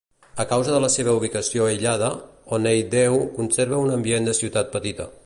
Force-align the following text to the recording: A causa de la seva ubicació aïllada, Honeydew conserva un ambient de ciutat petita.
A 0.43 0.45
causa 0.51 0.71
de 0.75 0.79
la 0.85 0.89
seva 0.93 1.13
ubicació 1.17 1.67
aïllada, 1.73 2.09
Honeydew 2.57 3.21
conserva 3.39 3.83
un 3.87 3.97
ambient 3.99 4.31
de 4.31 4.39
ciutat 4.43 4.79
petita. 4.79 5.13